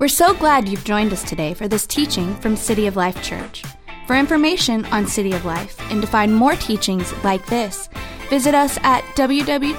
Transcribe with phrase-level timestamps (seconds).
[0.00, 3.62] We're so glad you've joined us today for this teaching from City of Life Church.
[4.06, 7.90] For information on City of Life and to find more teachings like this,
[8.30, 9.74] visit us at www.col.tv.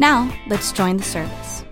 [0.00, 1.64] Now, let's join the service.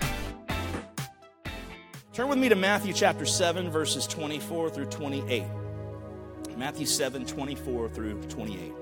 [2.13, 5.43] Turn with me to Matthew chapter 7, verses 24 through 28.
[6.57, 8.82] Matthew 7, 24 through 28.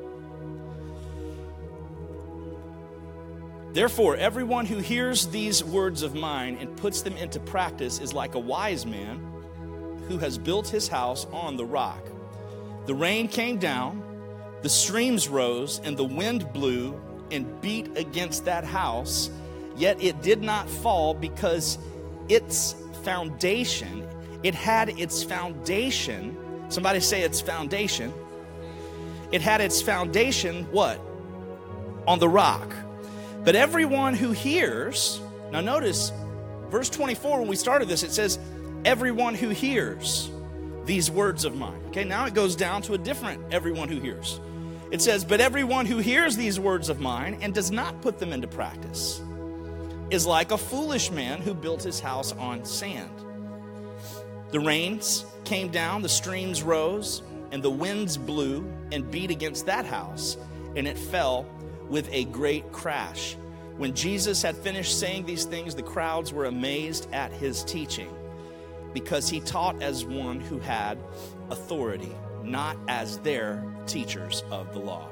[3.73, 8.35] Therefore, everyone who hears these words of mine and puts them into practice is like
[8.35, 9.21] a wise man
[10.09, 12.05] who has built his house on the rock.
[12.87, 14.03] The rain came down,
[14.63, 19.31] the streams rose, and the wind blew and beat against that house,
[19.77, 21.79] yet it did not fall because
[22.29, 24.05] its foundation,
[24.43, 26.37] it had its foundation.
[26.71, 28.13] Somebody say its foundation.
[29.31, 31.01] It had its foundation, what?
[32.09, 32.75] On the rock.
[33.45, 36.13] But everyone who hears, now notice
[36.69, 38.39] verse 24, when we started this, it says,
[38.85, 40.31] everyone who hears
[40.85, 41.81] these words of mine.
[41.89, 44.41] Okay, now it goes down to a different everyone who hears.
[44.91, 48.33] It says, But everyone who hears these words of mine and does not put them
[48.33, 49.23] into practice
[50.11, 53.11] is like a foolish man who built his house on sand.
[54.51, 59.87] The rains came down, the streams rose, and the winds blew and beat against that
[59.87, 60.37] house,
[60.75, 61.47] and it fell
[61.91, 63.37] with a great crash.
[63.77, 68.15] When Jesus had finished saying these things, the crowds were amazed at his teaching
[68.95, 70.99] because he taught as one who had
[71.51, 75.11] authority, not as their teachers of the law.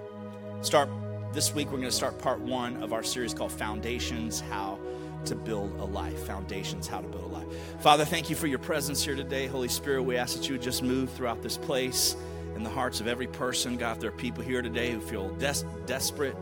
[0.63, 0.89] Start
[1.33, 4.79] this week, we're going to start part one of our series called Foundations How
[5.27, 6.27] to Build a Life.
[6.27, 7.47] Foundations How to Build a Life.
[7.81, 9.47] Father, thank you for your presence here today.
[9.47, 12.17] Holy Spirit, we ask that you would just move throughout this place
[12.57, 13.77] in the hearts of every person.
[13.77, 16.37] God, there are people here today who feel des- desperate,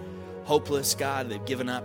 [0.47, 1.85] hopeless, God, they've given up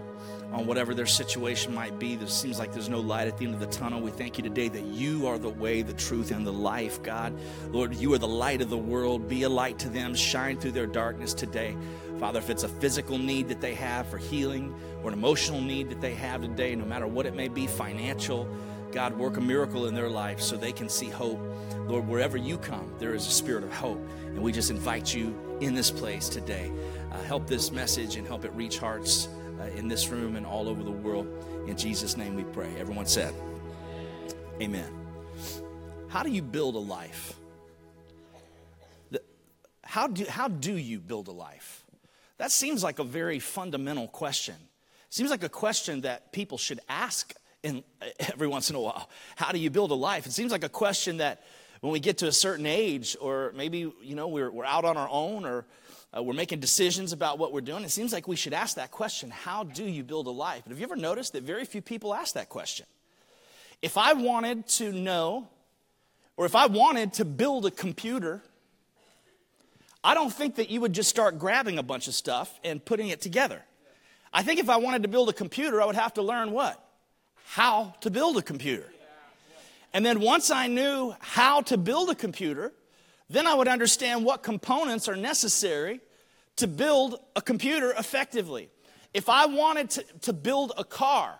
[0.53, 2.15] on whatever their situation might be.
[2.15, 3.99] There seems like there's no light at the end of the tunnel.
[3.99, 7.33] We thank you today that you are the way, the truth, and the life, God.
[7.71, 9.27] Lord, you are the light of the world.
[9.27, 10.13] Be a light to them.
[10.13, 11.75] Shine through their darkness today.
[12.19, 15.89] Father, if it's a physical need that they have for healing or an emotional need
[15.89, 18.47] that they have today, no matter what it may be, financial,
[18.91, 21.39] God, work a miracle in their life so they can see hope.
[21.87, 24.05] Lord, wherever you come, there is a spirit of hope.
[24.25, 26.71] And we just invite you in this place today.
[27.11, 29.29] Uh, help this message and help it reach hearts
[29.59, 31.27] uh, in this room and all over the world.
[31.67, 32.69] In Jesus' name we pray.
[32.77, 33.33] Everyone said,
[34.61, 34.91] Amen.
[36.09, 37.35] How do you build a life?
[39.83, 41.85] How do, how do you build a life?
[42.37, 44.55] That seems like a very fundamental question.
[45.09, 47.33] Seems like a question that people should ask
[47.63, 47.83] in,
[48.19, 49.09] every once in a while.
[49.35, 50.25] How do you build a life?
[50.25, 51.43] It seems like a question that
[51.81, 54.97] when we get to a certain age, or maybe you know we're, we're out on
[54.97, 55.65] our own, or
[56.15, 58.91] uh, we're making decisions about what we're doing, it seems like we should ask that
[58.91, 60.61] question How do you build a life?
[60.63, 62.85] But have you ever noticed that very few people ask that question?
[63.81, 65.47] If I wanted to know,
[66.37, 68.41] or if I wanted to build a computer,
[70.03, 73.09] I don't think that you would just start grabbing a bunch of stuff and putting
[73.09, 73.61] it together.
[74.33, 76.83] I think if I wanted to build a computer, I would have to learn what?
[77.47, 78.87] How to build a computer.
[79.93, 82.71] And then once I knew how to build a computer,
[83.29, 86.01] then I would understand what components are necessary
[86.57, 88.69] to build a computer effectively.
[89.13, 91.37] If I wanted to, to build a car,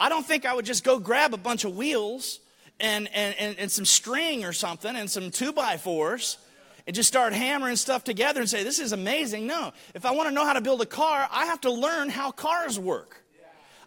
[0.00, 2.40] I don't think I would just go grab a bunch of wheels
[2.80, 6.38] and, and, and, and some string or something and some two by fours
[6.86, 9.46] and just start hammering stuff together and say, This is amazing.
[9.46, 9.72] No.
[9.94, 12.30] If I want to know how to build a car, I have to learn how
[12.30, 13.24] cars work.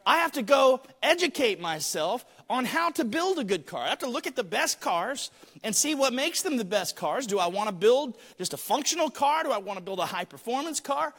[0.05, 3.83] I have to go educate myself on how to build a good car.
[3.83, 5.31] I have to look at the best cars
[5.63, 7.27] and see what makes them the best cars.
[7.27, 9.43] Do I want to build just a functional car?
[9.43, 11.13] Do I want to build a high performance car?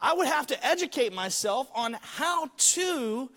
[0.00, 3.30] I would have to educate myself on how to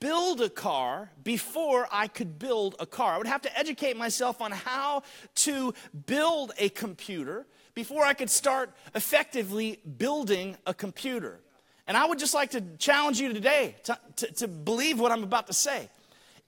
[0.00, 3.14] build a car before I could build a car.
[3.14, 5.02] I would have to educate myself on how
[5.36, 5.74] to
[6.06, 11.40] build a computer before I could start effectively building a computer.
[11.86, 15.22] And I would just like to challenge you today to, to, to believe what I'm
[15.22, 15.88] about to say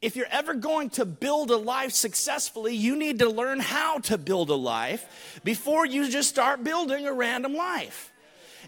[0.02, 4.18] if you're ever going to build a life successfully, you need to learn how to
[4.18, 8.12] build a life before you just start building a random life.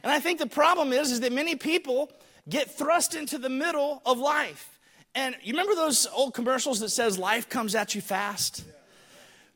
[0.03, 2.11] And I think the problem is, is that many people
[2.49, 4.79] get thrust into the middle of life.
[5.15, 8.65] And you remember those old commercials that says life comes at you fast?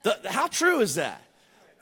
[0.03, 1.23] The, how true is that?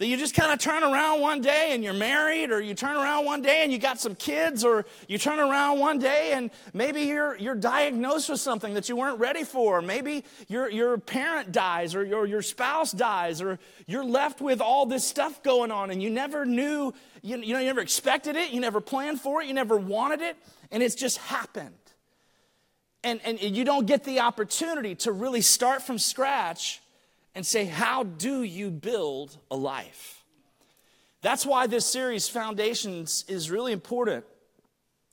[0.00, 2.96] That you just kind of turn around one day and you're married, or you turn
[2.96, 6.50] around one day and you got some kids, or you turn around one day and
[6.72, 9.82] maybe you're, you're diagnosed with something that you weren't ready for.
[9.82, 14.86] Maybe your, your parent dies, or your, your spouse dies, or you're left with all
[14.86, 18.52] this stuff going on and you never knew, you, you know, you never expected it,
[18.52, 20.34] you never planned for it, you never wanted it,
[20.70, 21.74] and it's just happened.
[23.04, 26.80] And, and you don't get the opportunity to really start from scratch
[27.34, 30.24] and say, How do you build a life?
[31.22, 34.24] That's why this series, Foundations, is really important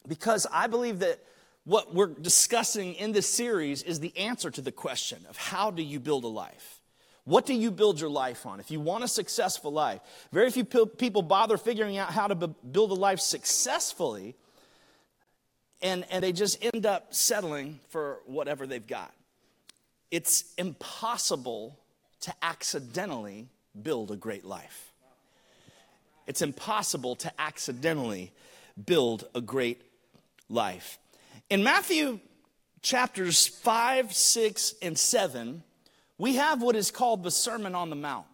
[0.07, 1.19] because I believe that
[1.65, 5.83] what we're discussing in this series is the answer to the question of how do
[5.83, 6.79] you build a life?
[7.25, 8.61] What do you build your life on?
[8.61, 9.99] If you want a successful life,
[10.31, 14.35] very few people bother figuring out how to build a life successfully,
[15.81, 19.13] and, and they just end up settling for whatever they've got.
[20.09, 21.77] It's impossible
[22.21, 23.47] to accidentally
[23.81, 24.91] build a great life.
[26.25, 28.33] It's impossible to accidentally
[28.85, 29.81] build a great
[30.49, 30.99] life.
[31.49, 32.19] In Matthew
[32.81, 35.63] chapters 5, 6, and 7,
[36.17, 38.25] we have what is called the Sermon on the Mount.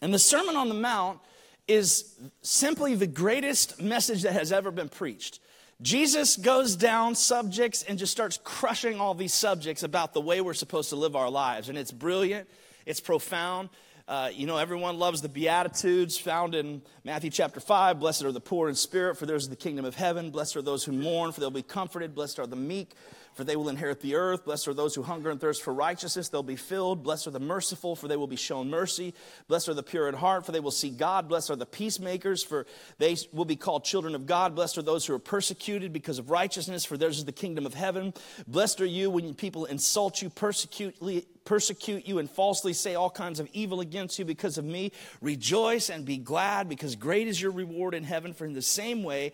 [0.00, 1.20] And the Sermon on the Mount
[1.68, 5.40] is simply the greatest message that has ever been preached.
[5.82, 10.54] Jesus goes down subjects and just starts crushing all these subjects about the way we're
[10.54, 11.68] supposed to live our lives.
[11.68, 12.48] And it's brilliant,
[12.86, 13.68] it's profound.
[14.08, 17.98] Uh, you know, everyone loves the Beatitudes found in Matthew chapter 5.
[17.98, 20.30] Blessed are the poor in spirit, for theirs is the kingdom of heaven.
[20.30, 22.14] Blessed are those who mourn, for they'll be comforted.
[22.14, 22.92] Blessed are the meek,
[23.36, 24.46] for they will inherit the earth.
[24.46, 27.02] Blessed are those who hunger and thirst for righteousness, they'll be filled.
[27.02, 29.14] Blessed are the merciful, for they will be shown mercy.
[29.46, 31.28] Blessed are the pure in heart, for they will see God.
[31.28, 32.66] Blessed are the peacemakers, for
[32.96, 34.54] they will be called children of God.
[34.54, 37.74] Blessed are those who are persecuted because of righteousness, for theirs is the kingdom of
[37.74, 38.14] heaven.
[38.48, 40.96] Blessed are you when people insult you, persecute,
[41.44, 44.92] persecute you, and falsely say all kinds of evil against you because of me.
[45.20, 49.02] Rejoice and be glad, because great is your reward in heaven, for in the same
[49.02, 49.32] way,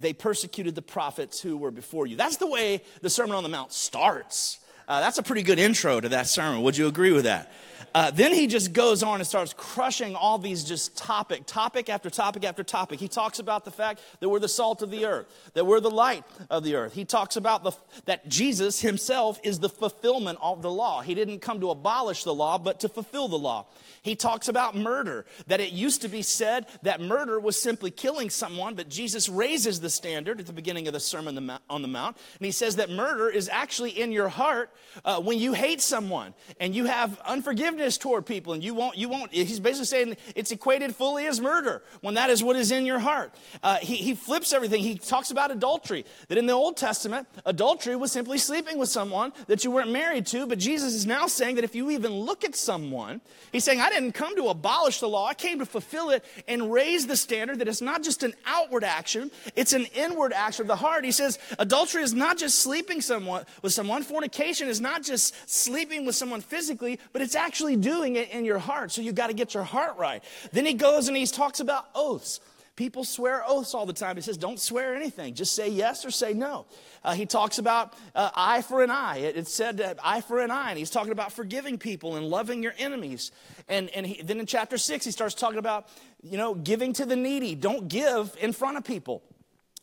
[0.00, 2.16] they persecuted the prophets who were before you.
[2.16, 4.58] That's the way the Sermon on the Mount starts.
[4.88, 6.62] Uh, that's a pretty good intro to that sermon.
[6.62, 7.52] Would you agree with that?
[7.94, 12.10] Uh, then he just goes on and starts crushing all these just topic, topic after
[12.10, 13.00] topic after topic.
[13.00, 15.90] He talks about the fact that we're the salt of the earth, that we're the
[15.90, 16.92] light of the earth.
[16.92, 17.72] He talks about the,
[18.04, 21.00] that Jesus himself is the fulfillment of the law.
[21.00, 23.66] He didn't come to abolish the law, but to fulfill the law.
[24.02, 28.30] He talks about murder, that it used to be said that murder was simply killing
[28.30, 32.16] someone, but Jesus raises the standard at the beginning of the Sermon on the Mount.
[32.38, 34.70] And he says that murder is actually in your heart
[35.04, 39.08] uh, when you hate someone and you have unforgiveness toward people and you won't, you
[39.08, 42.86] won't, he's basically saying it's equated fully as murder when that is what is in
[42.86, 43.34] your heart.
[43.62, 44.82] Uh, he, he flips everything.
[44.82, 49.32] He talks about adultery, that in the Old Testament, adultery was simply sleeping with someone
[49.46, 52.44] that you weren't married to, but Jesus is now saying that if you even look
[52.44, 53.20] at someone,
[53.52, 56.72] he's saying, I didn't come to abolish the law, I came to fulfill it and
[56.72, 60.68] raise the standard that it's not just an outward action, it's an inward action of
[60.68, 61.04] the heart.
[61.04, 66.06] He says, adultery is not just sleeping someone with someone, fornication is not just sleeping
[66.06, 68.92] with someone physically, but it's actually doing it in your heart.
[68.92, 70.22] So you've got to get your heart right.
[70.52, 72.40] Then he goes and he talks about oaths.
[72.76, 74.14] People swear oaths all the time.
[74.14, 75.34] He says, don't swear anything.
[75.34, 76.64] Just say yes or say no.
[77.02, 79.18] Uh, he talks about uh, eye for an eye.
[79.18, 80.70] It, it said uh, eye for an eye.
[80.70, 83.32] And he's talking about forgiving people and loving your enemies.
[83.68, 85.88] And, and he, then in chapter six, he starts talking about,
[86.22, 87.56] you know, giving to the needy.
[87.56, 89.24] Don't give in front of people.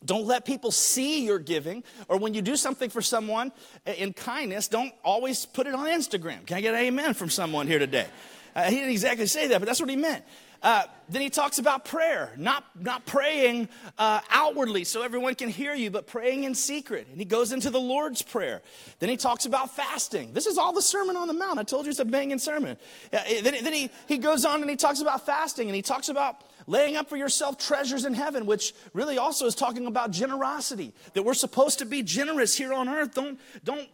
[0.04, 1.82] Don't let people see your giving.
[2.08, 3.52] Or when you do something for someone
[3.86, 6.46] in kindness, don't always put it on Instagram.
[6.46, 8.06] Can I get an amen from someone here today?
[8.54, 10.24] Uh, he didn't exactly say that, but that's what he meant.
[10.62, 13.68] Uh, then he talks about prayer, not, not praying
[13.98, 17.06] uh, outwardly so everyone can hear you, but praying in secret.
[17.10, 18.62] And he goes into the Lord's Prayer.
[18.98, 20.32] Then he talks about fasting.
[20.32, 21.58] This is all the Sermon on the Mount.
[21.58, 22.76] I told you it's a banging sermon.
[23.12, 26.08] Uh, then then he, he goes on and he talks about fasting and he talks
[26.08, 30.92] about laying up for yourself treasures in heaven, which really also is talking about generosity,
[31.14, 33.14] that we're supposed to be generous here on earth.
[33.14, 33.88] Don't, don't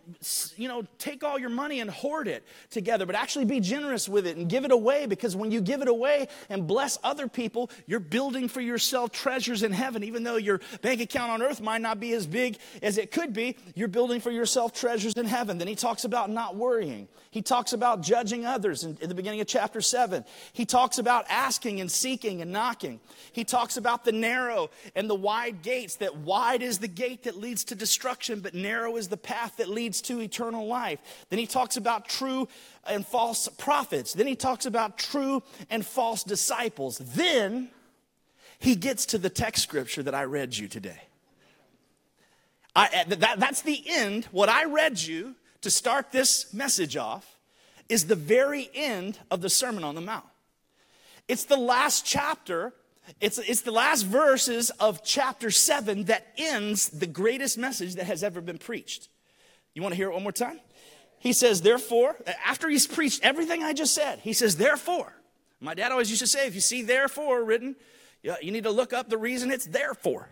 [0.56, 4.26] you know, take all your money and hoard it together, but actually be generous with
[4.26, 7.70] it and give it away because when you give it away and bless other people,
[7.86, 10.04] you're building for yourself treasures in heaven.
[10.04, 13.32] Even though your bank account on earth might not be as big as it could
[13.32, 15.58] be, you're building for yourself treasures in heaven.
[15.58, 17.08] Then he talks about not worrying.
[17.30, 20.24] He talks about judging others in, in the beginning of chapter 7.
[20.52, 23.00] He talks about asking and seeking and knocking.
[23.32, 27.36] He talks about the narrow and the wide gates, that wide is the gate that
[27.36, 30.98] leads to destruction, but narrow is the path that leads to eternal life.
[31.30, 32.48] Then he talks about true
[32.86, 34.12] and false prophets.
[34.12, 36.98] Then he talks about true and false disciples.
[36.98, 37.70] Then
[38.58, 41.02] he gets to the text scripture that I read you today.
[42.74, 44.26] I, uh, that, that's the end.
[44.30, 47.38] What I read you to start this message off
[47.88, 50.24] is the very end of the Sermon on the Mount.
[51.28, 52.72] It's the last chapter,
[53.20, 58.24] it's, it's the last verses of chapter 7 that ends the greatest message that has
[58.24, 59.08] ever been preached.
[59.74, 60.60] You want to hear it one more time?
[61.22, 65.14] He says, therefore, after he's preached everything I just said, he says, therefore.
[65.60, 67.76] My dad always used to say, if you see therefore written,
[68.22, 70.28] you need to look up the reason it's there for.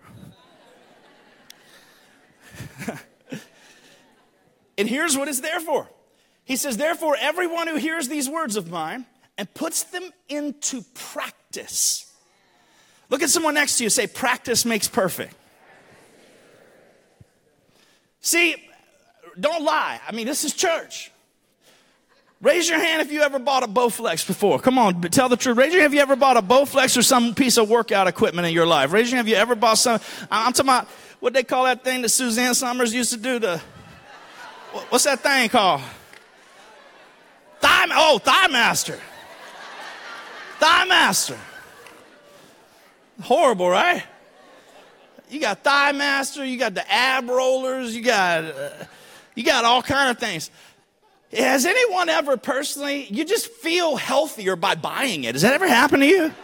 [4.81, 5.87] And here's what it's there for.
[6.45, 9.05] He says, Therefore, everyone who hears these words of mine
[9.37, 12.11] and puts them into practice.
[13.11, 15.35] Look at someone next to you, say, Practice makes perfect.
[18.23, 18.70] See,
[19.39, 20.01] don't lie.
[20.07, 21.11] I mean, this is church.
[22.43, 24.59] Raise your hand if you ever bought a Bowflex before.
[24.59, 25.59] Come on, tell the truth.
[25.59, 28.49] Raise your hand if you ever bought a Bowflex or some piece of workout equipment
[28.49, 28.93] in your life.
[28.93, 30.01] Raise your hand if you ever bought some.
[30.31, 30.89] I'm talking about
[31.21, 33.39] what they call that thing that Suzanne Somers used to do.
[33.39, 33.59] The
[34.89, 35.83] what's that thing called?
[37.61, 37.87] Thigh.
[37.93, 38.99] Oh, Thigh Master.
[40.59, 41.39] Thigh Master.
[43.21, 44.03] Horrible, right?
[45.29, 46.43] You got Thigh Master.
[46.43, 47.95] You got the ab rollers.
[47.95, 48.71] You got uh,
[49.41, 50.51] you got all kind of things.
[51.33, 55.35] Has anyone ever personally, you just feel healthier by buying it?
[55.35, 56.35] Has that ever happened to you?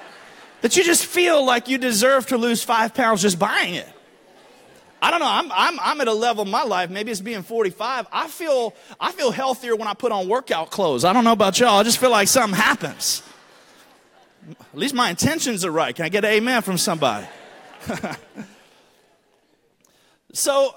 [0.63, 3.87] That you just feel like you deserve to lose five pounds just buying it?
[5.03, 5.29] I don't know.
[5.29, 8.07] I'm, I'm, I'm at a level in my life, maybe it's being 45.
[8.11, 11.05] I feel, I feel healthier when I put on workout clothes.
[11.05, 11.79] I don't know about y'all.
[11.79, 13.23] I just feel like something happens.
[14.49, 15.95] At least my intentions are right.
[15.95, 17.27] Can I get an amen from somebody?
[20.33, 20.75] so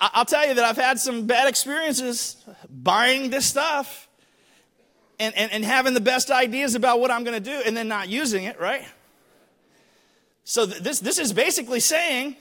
[0.00, 2.36] I'll tell you that I've had some bad experiences
[2.70, 4.08] buying this stuff
[5.18, 7.88] and, and, and having the best ideas about what I'm going to do and then
[7.88, 8.84] not using it, right?
[10.44, 12.36] So this, this is basically saying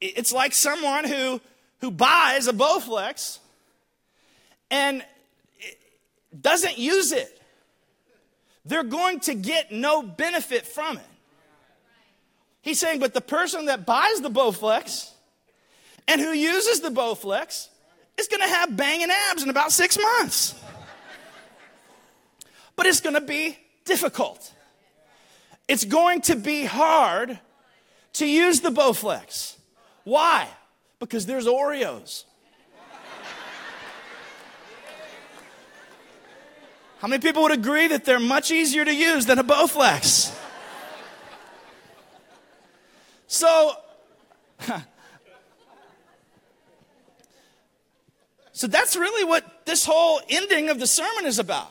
[0.00, 1.40] it's like someone who,
[1.80, 3.38] who buys a Bowflex
[4.70, 5.04] and
[6.38, 7.40] doesn't use it.
[8.64, 11.06] They're going to get no benefit from it.
[12.62, 15.12] He's saying, but the person that buys the Bowflex
[16.08, 17.68] and who uses the Bowflex
[18.18, 20.54] is going to have banging abs in about six months.
[22.74, 24.52] But it's going to be difficult.
[25.68, 27.38] It's going to be hard
[28.14, 29.56] to use the Bowflex.
[30.04, 30.48] Why?
[30.98, 32.24] Because there's Oreos.
[36.98, 40.34] How many people would agree that they're much easier to use than a Bowflex?
[43.26, 43.72] So,
[48.56, 51.70] So that's really what this whole ending of the sermon is about.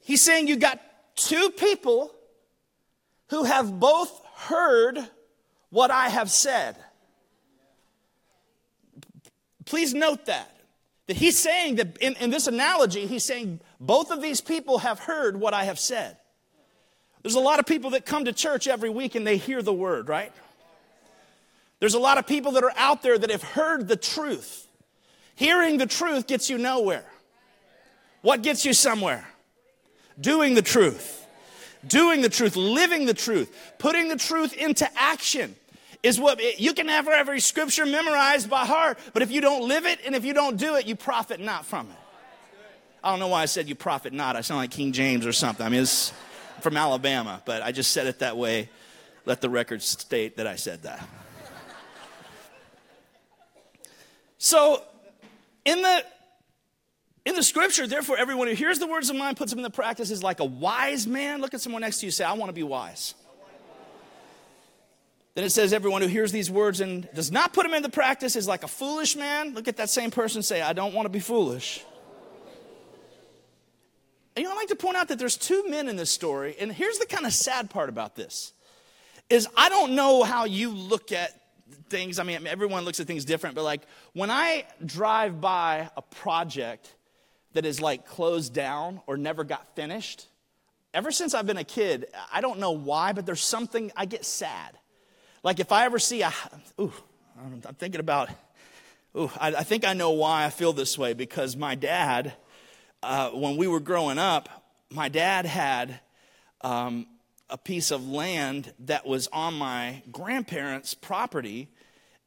[0.00, 0.78] He's saying you got
[1.16, 2.14] two people
[3.30, 4.98] who have both heard
[5.70, 6.76] what I have said.
[9.64, 10.54] Please note that.
[11.06, 14.98] That he's saying that in, in this analogy, he's saying both of these people have
[14.98, 16.18] heard what I have said.
[17.22, 19.72] There's a lot of people that come to church every week and they hear the
[19.72, 20.34] word, right?
[21.80, 24.68] There's a lot of people that are out there that have heard the truth.
[25.42, 27.04] Hearing the truth gets you nowhere.
[28.20, 29.26] What gets you somewhere?
[30.20, 31.26] Doing the truth.
[31.84, 35.56] Doing the truth, living the truth, putting the truth into action
[36.04, 39.84] is what you can have every scripture memorized by heart, but if you don't live
[39.84, 41.96] it and if you don't do it, you profit not from it.
[43.02, 44.36] I don't know why I said you profit not.
[44.36, 45.66] I sound like King James or something.
[45.66, 46.12] I mean, it's
[46.60, 48.68] from Alabama, but I just said it that way.
[49.26, 51.04] Let the record state that I said that.
[54.38, 54.84] So,
[55.64, 56.04] in the
[57.24, 60.10] in the scripture, therefore, everyone who hears the words of mine, puts them into practice,
[60.10, 61.40] is like a wise man.
[61.40, 63.14] Look at someone next to you, say, I want to be wise.
[65.34, 68.36] Then it says, everyone who hears these words and does not put them into practice
[68.36, 69.54] is like a foolish man.
[69.54, 71.84] Look at that same person, say, I don't want to be foolish.
[74.34, 76.56] And you know, I like to point out that there's two men in this story,
[76.58, 78.52] and here's the kind of sad part about this
[79.30, 81.30] is I don't know how you look at
[81.88, 82.18] things.
[82.18, 86.94] I mean, everyone looks at things different, but like when I drive by a project
[87.52, 90.26] that is like closed down or never got finished,
[90.94, 94.24] ever since I've been a kid, I don't know why, but there's something, I get
[94.24, 94.78] sad.
[95.42, 96.32] Like if I ever see a,
[96.80, 96.92] ooh,
[97.38, 98.30] I'm thinking about,
[99.16, 102.34] ooh, I, I think I know why I feel this way because my dad,
[103.02, 104.48] uh, when we were growing up,
[104.90, 106.00] my dad had
[106.60, 107.06] um,
[107.52, 111.68] a piece of land that was on my grandparents' property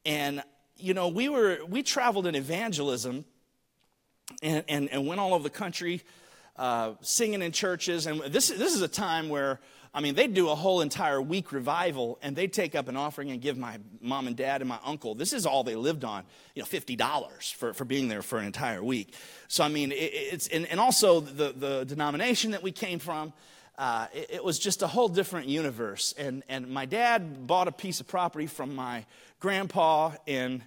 [0.06, 0.40] and,
[0.76, 3.24] you know, we were, we traveled in evangelism
[4.40, 6.02] and, and, and went all over the country
[6.56, 8.06] uh, singing in churches.
[8.06, 9.58] And this, this is a time where,
[9.92, 13.32] I mean, they'd do a whole entire week revival and they'd take up an offering
[13.32, 16.22] and give my mom and dad and my uncle, this is all they lived on,
[16.54, 19.12] you know, $50 for, for being there for an entire week.
[19.48, 23.32] So, I mean, it, it's, and, and also the, the denomination that we came from,
[23.78, 26.14] uh, it, it, was just a whole different universe.
[26.16, 29.04] And, and my dad bought a piece of property from my
[29.38, 30.62] grandpa, and,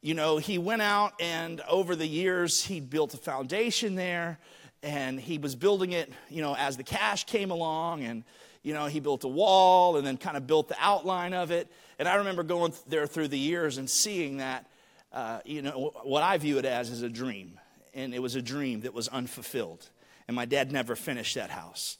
[0.00, 4.38] you know, he went out and over the years, he built a foundation there,
[4.82, 8.24] and he was building it, you know, as the cash came along, and,
[8.62, 11.70] you know, he built a wall and then kind of built the outline of it.
[11.98, 14.66] And I remember going there through the years and seeing that
[15.12, 17.60] uh, you know, what I view it as is a dream.
[17.94, 19.88] And it was a dream that was unfulfilled.
[20.26, 21.98] And my dad never finished that house.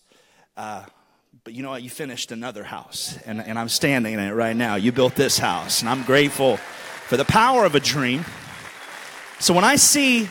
[0.56, 0.84] Uh,
[1.44, 1.82] but you know what?
[1.82, 3.18] You finished another house.
[3.24, 4.76] And, and I'm standing in it right now.
[4.76, 5.80] You built this house.
[5.80, 8.24] And I'm grateful for the power of a dream.
[9.38, 10.26] So when I see,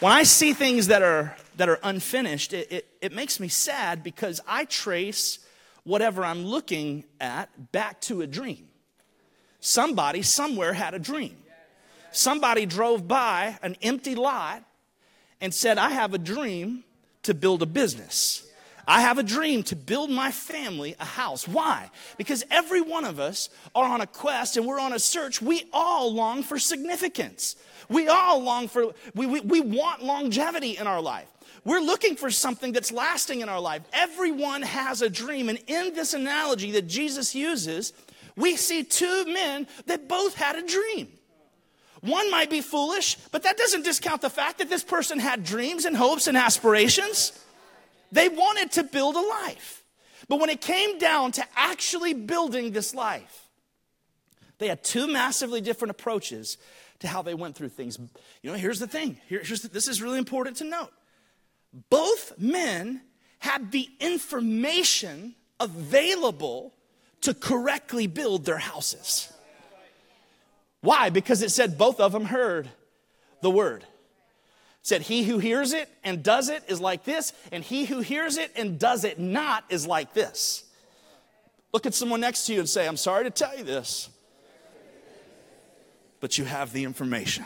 [0.00, 4.02] when I see things that are, that are unfinished, it, it, it makes me sad
[4.02, 5.40] because I trace
[5.84, 8.68] whatever I'm looking at back to a dream.
[9.60, 11.36] Somebody somewhere had a dream.
[12.10, 14.64] Somebody drove by an empty lot
[15.40, 16.84] and said, I have a dream
[17.24, 18.47] to build a business.
[18.88, 21.46] I have a dream to build my family a house.
[21.46, 21.90] Why?
[22.16, 25.42] Because every one of us are on a quest and we're on a search.
[25.42, 27.56] We all long for significance.
[27.90, 31.28] We all long for, we, we, we want longevity in our life.
[31.66, 33.82] We're looking for something that's lasting in our life.
[33.92, 35.50] Everyone has a dream.
[35.50, 37.92] And in this analogy that Jesus uses,
[38.36, 41.08] we see two men that both had a dream.
[42.00, 45.84] One might be foolish, but that doesn't discount the fact that this person had dreams
[45.84, 47.38] and hopes and aspirations.
[48.12, 49.84] They wanted to build a life.
[50.28, 53.48] But when it came down to actually building this life,
[54.58, 56.58] they had two massively different approaches
[57.00, 57.98] to how they went through things.
[58.42, 59.18] You know, here's the thing.
[59.28, 60.92] Here, here's the, this is really important to note.
[61.90, 63.02] Both men
[63.38, 66.74] had the information available
[67.20, 69.32] to correctly build their houses.
[70.80, 71.10] Why?
[71.10, 72.68] Because it said both of them heard
[73.42, 73.84] the word.
[74.88, 78.38] Said, He who hears it and does it is like this, and he who hears
[78.38, 80.64] it and does it not is like this.
[81.74, 84.08] Look at someone next to you and say, I'm sorry to tell you this,
[86.20, 87.44] but you have the information.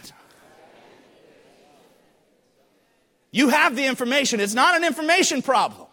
[3.32, 4.38] You have the information.
[4.38, 5.88] It's not an information problem.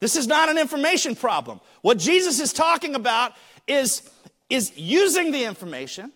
[0.00, 1.62] This is not an information problem.
[1.80, 3.32] What Jesus is talking about
[3.66, 4.02] is
[4.50, 6.12] is using the information,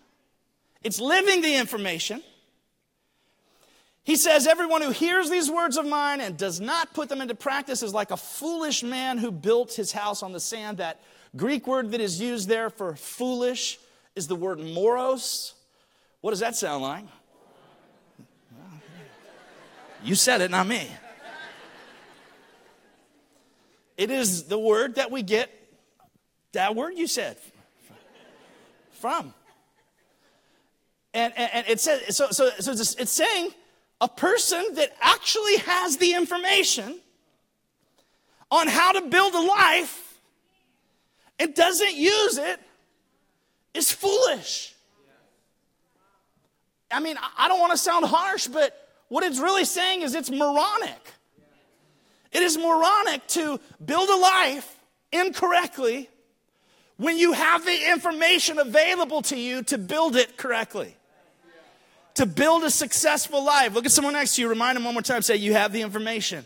[0.83, 2.21] it's living the information.
[4.03, 7.35] He says, Everyone who hears these words of mine and does not put them into
[7.35, 10.77] practice is like a foolish man who built his house on the sand.
[10.77, 11.01] That
[11.35, 13.79] Greek word that is used there for foolish
[14.15, 15.53] is the word moros.
[16.21, 17.05] What does that sound like?
[20.03, 20.87] You said it, not me.
[23.95, 25.49] It is the word that we get,
[26.51, 27.37] that word you said,
[28.91, 29.33] from.
[31.13, 33.51] And, and, and it says, so, so, so it's, it's saying
[34.03, 36.99] a person that actually has the information
[38.51, 40.19] on how to build a life
[41.39, 42.59] and doesn't use it
[43.73, 44.75] is foolish.
[46.91, 50.29] I mean, I don't want to sound harsh, but what it's really saying is it's
[50.29, 51.13] moronic.
[52.33, 54.79] It is moronic to build a life
[55.13, 56.09] incorrectly
[56.97, 60.97] when you have the information available to you to build it correctly.
[62.15, 63.73] To build a successful life.
[63.73, 65.81] Look at someone next to you, remind them one more time, say, You have the
[65.81, 66.45] information.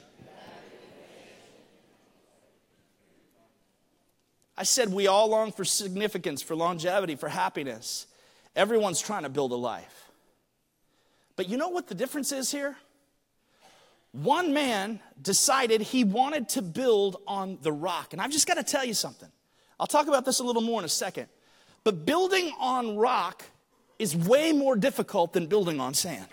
[4.58, 8.08] I said we all long for significance, for longevity, for happiness.
[8.56, 10.10] Everyone's trying to build a life.
[11.36, 12.76] But you know what the difference is here?
[14.14, 18.14] One man decided he wanted to build on the rock.
[18.14, 19.30] And I've just got to tell you something.
[19.80, 21.28] I'll talk about this a little more in a second.
[21.84, 23.44] But building on rock
[24.00, 26.28] is way more difficult than building on sand.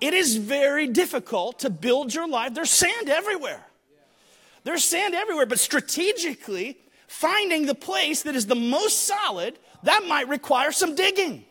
[0.00, 2.54] It is very difficult to build your life.
[2.54, 3.64] There's sand everywhere.
[4.64, 10.28] There's sand everywhere, but strategically, finding the place that is the most solid, that might
[10.28, 11.44] require some digging.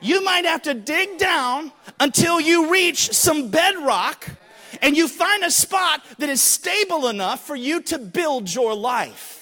[0.00, 4.28] You might have to dig down until you reach some bedrock
[4.80, 9.41] and you find a spot that is stable enough for you to build your life.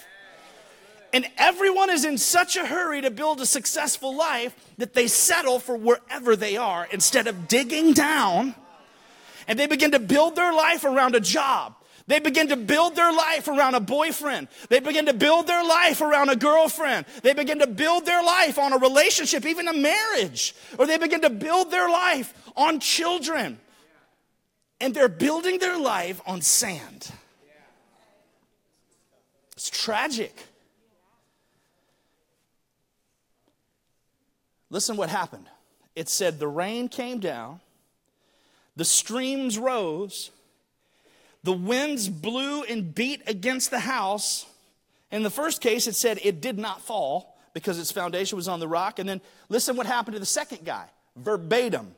[1.12, 5.58] And everyone is in such a hurry to build a successful life that they settle
[5.58, 8.54] for wherever they are instead of digging down
[9.50, 11.74] and they begin to build their life around a job.
[12.06, 14.46] They begin to build their life around a boyfriend.
[14.68, 17.04] They begin to build their life around a girlfriend.
[17.24, 20.54] They begin to build their life on a relationship, even a marriage.
[20.78, 23.58] Or they begin to build their life on children.
[24.80, 27.10] And they're building their life on sand.
[29.56, 30.36] It's tragic.
[34.70, 35.46] Listen what happened.
[35.94, 37.60] It said the rain came down,
[38.76, 40.30] the streams rose,
[41.42, 44.46] the winds blew and beat against the house.
[45.10, 48.60] In the first case, it said it did not fall because its foundation was on
[48.60, 48.98] the rock.
[48.98, 51.94] And then listen what happened to the second guy verbatim.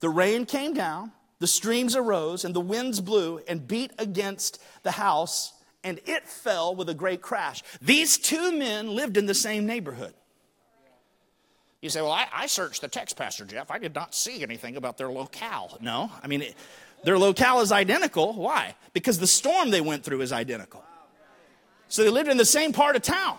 [0.00, 4.92] The rain came down, the streams arose, and the winds blew and beat against the
[4.92, 5.52] house,
[5.84, 7.62] and it fell with a great crash.
[7.80, 10.14] These two men lived in the same neighborhood.
[11.82, 13.70] You say, well, I, I, searched the text, Pastor Jeff.
[13.70, 15.76] I did not see anything about their locale.
[15.80, 16.54] No, I mean, it,
[17.02, 18.34] their locale is identical.
[18.34, 18.76] Why?
[18.92, 20.84] Because the storm they went through is identical.
[21.88, 23.36] So they lived in the same part of town.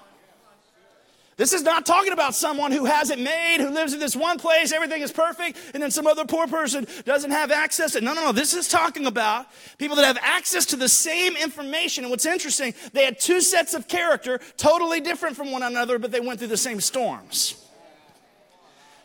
[1.37, 4.37] This is not talking about someone who has it made, who lives in this one
[4.37, 7.99] place, everything is perfect, and then some other poor person doesn't have access.
[7.99, 8.31] No, no, no.
[8.33, 9.47] This is talking about
[9.79, 12.03] people that have access to the same information.
[12.03, 16.11] And what's interesting, they had two sets of character, totally different from one another, but
[16.11, 17.62] they went through the same storms.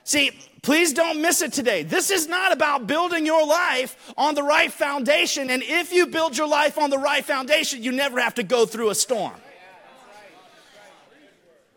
[0.08, 0.30] See,
[0.62, 1.82] please don't miss it today.
[1.82, 5.50] This is not about building your life on the right foundation.
[5.50, 8.64] And if you build your life on the right foundation, you never have to go
[8.64, 9.34] through a storm.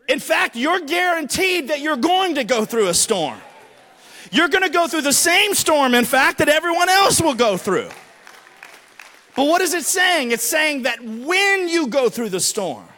[0.08, 3.38] In fact, you're guaranteed that you're going to go through a storm.
[4.30, 7.58] You're going to go through the same storm, in fact, that everyone else will go
[7.58, 7.90] through.
[9.36, 10.30] But what is it saying?
[10.30, 12.88] It's saying that when you go through the storm,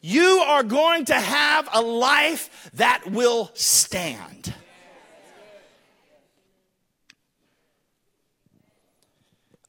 [0.00, 4.54] you are going to have a life that will stand.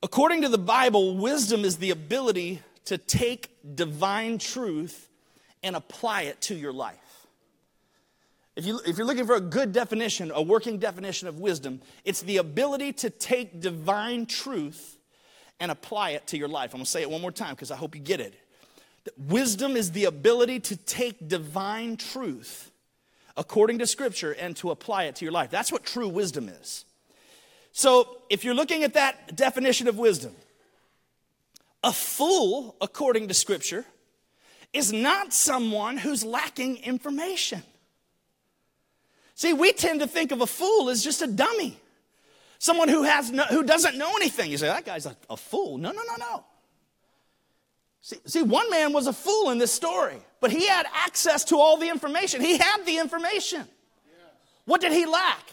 [0.04, 5.10] According to the Bible, wisdom is the ability to take divine truth
[5.64, 7.28] and apply it to your life.
[8.56, 12.22] If, you, if you're looking for a good definition, a working definition of wisdom, it's
[12.22, 14.98] the ability to take divine truth
[15.60, 16.74] and apply it to your life.
[16.74, 18.34] I'm gonna say it one more time because I hope you get it.
[19.18, 22.72] Wisdom is the ability to take divine truth
[23.36, 25.50] according to Scripture and to apply it to your life.
[25.50, 26.86] That's what true wisdom is.
[27.72, 30.34] So, if you're looking at that definition of wisdom,
[31.84, 33.86] a fool, according to Scripture,
[34.74, 37.62] is not someone who's lacking information.
[39.36, 41.78] See, we tend to think of a fool as just a dummy,
[42.58, 44.50] someone who, has no, who doesn't know anything.
[44.50, 45.78] You say, that guy's a, a fool.
[45.78, 46.44] No, no, no, no.
[48.08, 51.58] See, see, one man was a fool in this story, but he had access to
[51.58, 52.40] all the information.
[52.40, 53.68] He had the information.
[54.64, 55.44] What did he lack?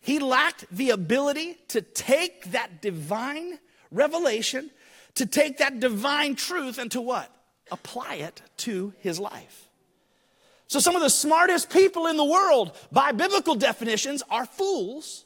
[0.00, 3.58] He lacked the ability to take that divine
[3.90, 4.70] revelation,
[5.16, 7.34] to take that divine truth, and to what?
[7.72, 9.68] apply it to his life.
[10.68, 15.24] So, some of the smartest people in the world, by biblical definitions, are fools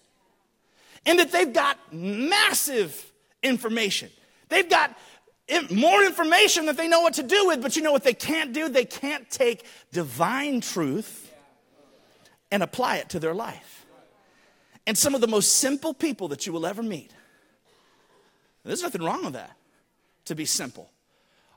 [1.05, 4.09] in that they've got massive information.
[4.49, 4.97] They've got
[5.71, 8.53] more information that they know what to do with, but you know what they can't
[8.53, 8.69] do?
[8.69, 11.33] They can't take divine truth
[12.51, 13.87] and apply it to their life.
[14.87, 17.13] And some of the most simple people that you will ever meet,
[18.65, 19.57] there's nothing wrong with that,
[20.27, 20.91] to be simple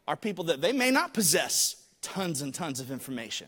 [0.08, 3.47] are people that they may not possess tons and tons of information,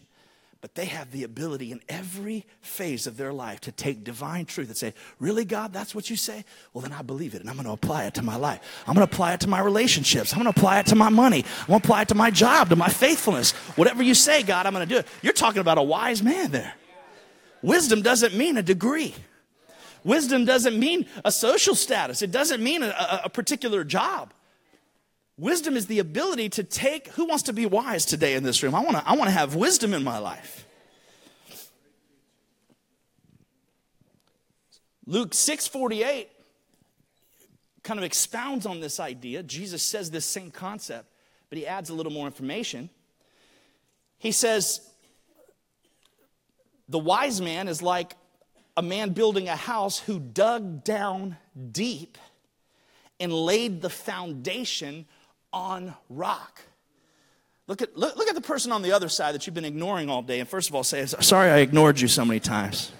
[0.63, 4.69] but they have the ability in every phase of their life to take divine truth
[4.69, 6.45] and say, Really, God, that's what you say?
[6.71, 8.61] Well, then I believe it and I'm going to apply it to my life.
[8.87, 10.31] I'm going to apply it to my relationships.
[10.31, 11.43] I'm going to apply it to my money.
[11.63, 13.51] I'm going to apply it to my job, to my faithfulness.
[13.75, 15.07] Whatever you say, God, I'm going to do it.
[15.21, 16.73] You're talking about a wise man there.
[17.61, 19.13] Wisdom doesn't mean a degree.
[20.05, 22.21] Wisdom doesn't mean a social status.
[22.21, 24.33] It doesn't mean a, a particular job.
[25.37, 28.75] Wisdom is the ability to take, who wants to be wise today in this room?
[28.75, 30.67] I want to I want to have wisdom in my life.
[35.05, 36.27] Luke 6:48
[37.81, 39.43] kind of expounds on this idea.
[39.43, 41.09] Jesus says this same concept,
[41.49, 42.89] but he adds a little more information.
[44.17, 44.81] He says
[46.87, 48.15] the wise man is like
[48.77, 51.37] a man building a house who dug down
[51.71, 52.17] deep
[53.19, 55.05] and laid the foundation
[55.53, 56.61] on rock.
[57.67, 60.09] Look at, look, look at the person on the other side that you've been ignoring
[60.09, 60.39] all day.
[60.41, 62.91] And first of all, say, Sorry I ignored you so many times.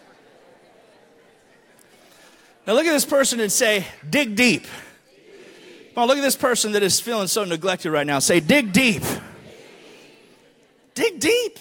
[2.66, 4.66] Now look at this person and say, Dig deep.
[5.94, 8.20] Come on, look at this person that is feeling so neglected right now.
[8.20, 9.04] Say, Dig deep.
[10.94, 11.60] Dig deep.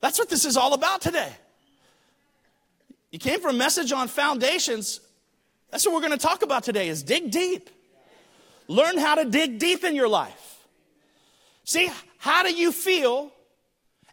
[0.00, 1.32] That's what this is all about today.
[3.10, 5.00] You came for a message on foundations.
[5.70, 7.70] That's what we're going to talk about today is dig deep.
[8.68, 10.66] Learn how to dig deep in your life.
[11.64, 13.30] See, how do you feel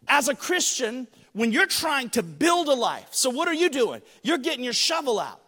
[0.06, 3.08] as a Christian when you're trying to build a life?
[3.12, 4.02] So, what are you doing?
[4.22, 5.40] You're getting your shovel out,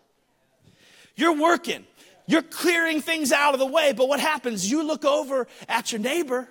[1.15, 1.85] you're working,
[2.27, 3.93] you're clearing things out of the way.
[3.93, 4.71] But what happens?
[4.71, 6.49] You look over at your neighbor,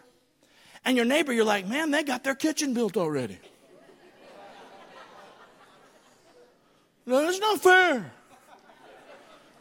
[0.86, 3.38] and your neighbor, you're like, man, they got their kitchen built already.
[7.08, 8.12] no, that's not fair.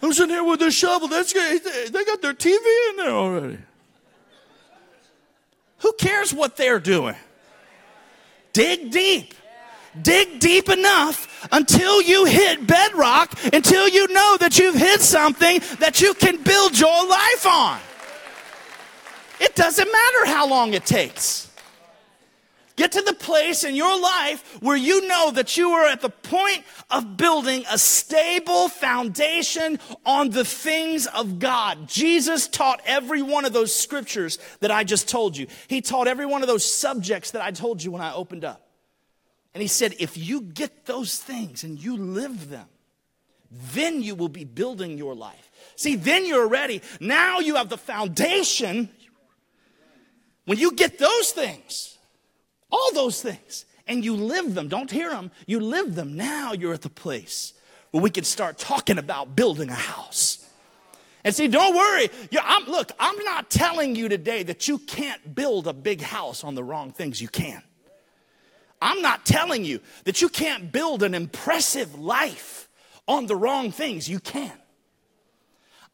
[0.05, 1.09] I'm sitting here with this shovel.
[1.09, 3.59] That's they got their TV in there already.
[5.79, 7.17] Who cares what they're doing?
[8.53, 9.35] Dig deep.
[10.01, 16.01] Dig deep enough until you hit bedrock, until you know that you've hit something that
[16.01, 17.79] you can build your life on.
[19.41, 21.51] It doesn't matter how long it takes.
[22.77, 26.11] Get to the place in your life where you know that you are at the
[26.11, 31.89] point of building a stable foundation on the things of God.
[31.89, 35.47] Jesus taught every one of those scriptures that I just told you.
[35.69, 38.67] He taught every one of those subjects that I told you when I opened up.
[39.55, 42.67] And he said, if you get those things and you live them,
[43.73, 45.49] then you will be building your life.
[45.77, 46.83] See, then you're ready.
[46.99, 48.89] Now you have the foundation.
[50.45, 51.94] When you get those things,
[52.75, 53.65] all those things.
[53.87, 54.69] And you live them.
[54.69, 55.31] Don't hear them.
[55.47, 56.17] You live them.
[56.17, 57.53] Now you're at the place
[57.91, 60.49] where we can start talking about building a house.
[61.23, 62.09] And see, don't worry.
[62.41, 66.55] I'm, look, I'm not telling you today that you can't build a big house on
[66.55, 67.21] the wrong things.
[67.21, 67.63] You can.
[68.83, 72.69] I'm not telling you that you can't build an impressive life
[73.07, 74.09] on the wrong things.
[74.09, 74.53] You can.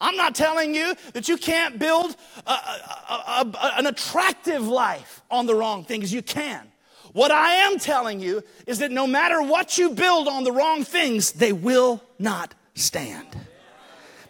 [0.01, 2.15] I'm not telling you that you can't build
[2.47, 6.11] a, a, a, an attractive life on the wrong things.
[6.11, 6.70] You can.
[7.13, 10.83] What I am telling you is that no matter what you build on the wrong
[10.83, 13.27] things, they will not stand.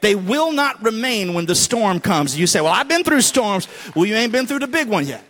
[0.02, 2.38] They will not remain when the storm comes.
[2.38, 3.68] You say, Well, I've been through storms.
[3.96, 5.24] Well, you ain't been through the big one yet.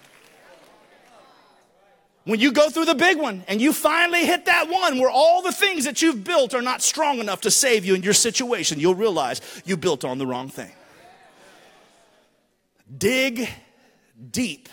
[2.23, 5.41] When you go through the big one and you finally hit that one where all
[5.41, 8.79] the things that you've built are not strong enough to save you in your situation,
[8.79, 10.71] you'll realize you built on the wrong thing.
[12.95, 13.49] Dig
[14.29, 14.69] deep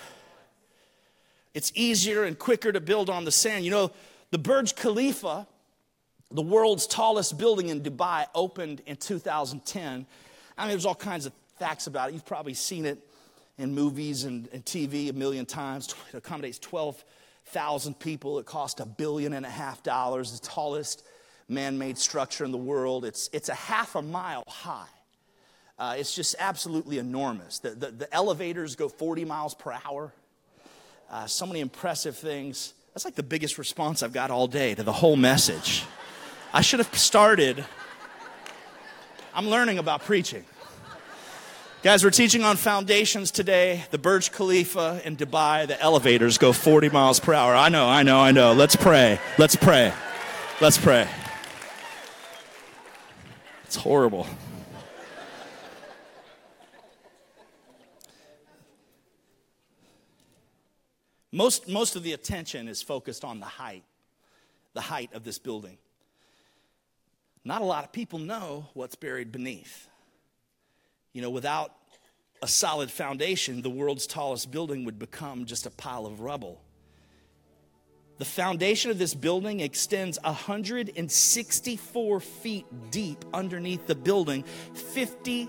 [1.58, 3.64] it's easier and quicker to build on the sand.
[3.64, 3.90] You know,
[4.30, 5.44] the Burj Khalifa,
[6.30, 10.06] the world's tallest building in Dubai, opened in 2010.
[10.56, 12.12] I mean, there's all kinds of facts about it.
[12.12, 13.00] You've probably seen it
[13.58, 15.92] in movies and, and TV a million times.
[16.12, 18.38] It accommodates 12,000 people.
[18.38, 21.04] It cost a billion and a half dollars, the tallest
[21.48, 23.04] man made structure in the world.
[23.04, 24.86] It's, it's a half a mile high.
[25.76, 27.58] Uh, it's just absolutely enormous.
[27.58, 30.12] The, the, the elevators go 40 miles per hour
[31.10, 32.74] uh, so many impressive things.
[32.94, 35.84] That's like the biggest response I've got all day to the whole message.
[36.52, 37.64] I should have started.
[39.34, 40.44] I'm learning about preaching.
[41.82, 43.84] Guys, we're teaching on foundations today.
[43.92, 47.54] The Burj Khalifa in Dubai, the elevators go 40 miles per hour.
[47.54, 48.52] I know, I know, I know.
[48.52, 49.20] Let's pray.
[49.38, 49.92] Let's pray.
[50.60, 51.08] Let's pray.
[53.64, 54.26] It's horrible.
[61.30, 63.84] Most, most of the attention is focused on the height,
[64.72, 65.78] the height of this building.
[67.44, 69.88] Not a lot of people know what's buried beneath.
[71.12, 71.72] You know, without
[72.42, 76.60] a solid foundation, the world's tallest building would become just a pile of rubble.
[78.18, 84.42] The foundation of this building extends 164 feet deep underneath the building,
[84.74, 85.48] 50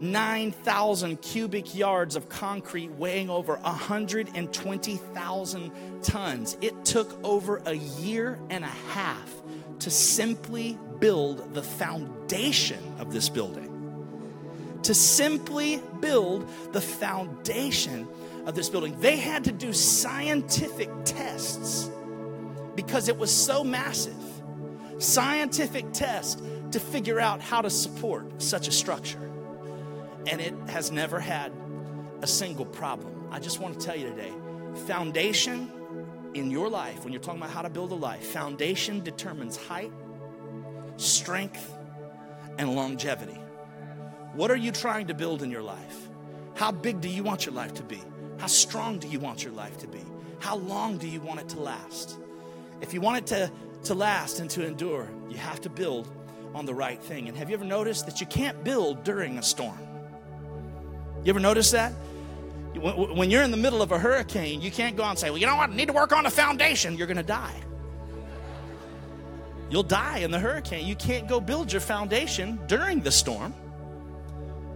[0.00, 6.56] 9,000 cubic yards of concrete weighing over 120,000 tons.
[6.62, 9.30] It took over a year and a half
[9.80, 13.66] to simply build the foundation of this building.
[14.84, 18.08] To simply build the foundation
[18.46, 18.98] of this building.
[19.00, 21.90] They had to do scientific tests
[22.74, 24.16] because it was so massive.
[24.98, 29.29] Scientific tests to figure out how to support such a structure
[30.26, 31.52] and it has never had
[32.22, 33.28] a single problem.
[33.30, 34.32] I just want to tell you today
[34.86, 35.70] foundation
[36.34, 39.92] in your life, when you're talking about how to build a life, foundation determines height,
[40.96, 41.76] strength,
[42.58, 43.38] and longevity.
[44.34, 46.08] What are you trying to build in your life?
[46.54, 48.00] How big do you want your life to be?
[48.38, 50.04] How strong do you want your life to be?
[50.38, 52.18] How long do you want it to last?
[52.80, 53.50] If you want it to,
[53.84, 56.10] to last and to endure, you have to build
[56.54, 57.28] on the right thing.
[57.28, 59.78] And have you ever noticed that you can't build during a storm?
[61.24, 61.92] You ever notice that?
[62.74, 65.38] When you're in the middle of a hurricane, you can't go out and say, Well,
[65.38, 65.70] you know what?
[65.70, 66.96] I need to work on the foundation.
[66.96, 67.60] You're going to die.
[69.70, 70.86] You'll die in the hurricane.
[70.86, 73.54] You can't go build your foundation during the storm.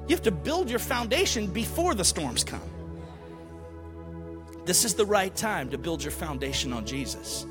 [0.07, 2.61] You have to build your foundation before the storms come.
[4.65, 7.47] This is the right time to build your foundation on Jesus.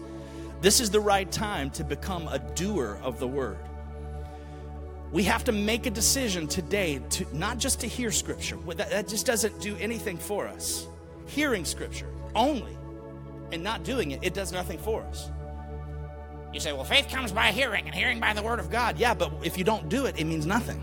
[0.61, 3.57] This is the right time to become a doer of the word.
[5.13, 8.57] We have to make a decision today to not just to hear scripture.
[8.65, 10.87] That, that just doesn't do anything for us.
[11.27, 12.75] Hearing scripture only
[13.51, 15.29] and not doing it, it does nothing for us.
[16.51, 18.97] You say, well, faith comes by hearing, and hearing by the word of God.
[18.97, 20.81] Yeah, but if you don't do it, it means nothing.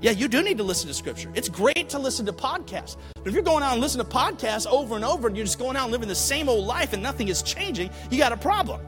[0.00, 1.32] Yeah, you do need to listen to scripture.
[1.34, 2.96] It's great to listen to podcasts.
[3.16, 5.58] But if you're going out and listening to podcasts over and over and you're just
[5.58, 8.36] going out and living the same old life and nothing is changing, you got a
[8.36, 8.80] problem.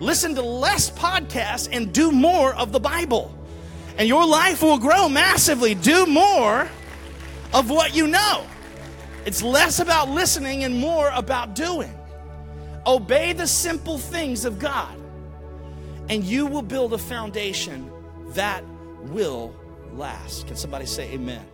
[0.00, 3.38] Listen to less podcasts and do more of the Bible
[3.98, 5.74] and your life will grow massively.
[5.74, 6.68] Do more
[7.52, 8.46] of what you know.
[9.24, 11.92] It's less about listening and more about doing.
[12.86, 14.96] Obey the simple things of God,
[16.08, 17.90] and you will build a foundation
[18.30, 18.64] that
[19.04, 19.54] will
[19.92, 20.48] last.
[20.48, 21.44] Can somebody say amen?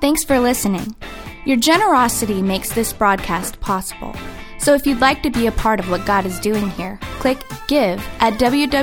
[0.00, 0.96] Thanks for listening.
[1.44, 4.14] Your generosity makes this broadcast possible.
[4.60, 7.42] So if you'd like to be a part of what God is doing here, click
[7.66, 8.82] Give at www.col.tv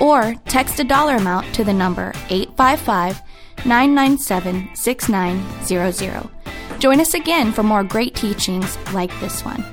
[0.00, 3.22] or text a dollar amount to the number 855
[3.64, 6.28] 997 6900.
[6.78, 9.64] Join us again for more great teachings like this one.